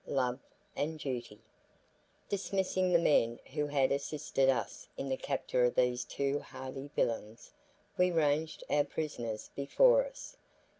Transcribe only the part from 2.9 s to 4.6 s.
the men who had assisted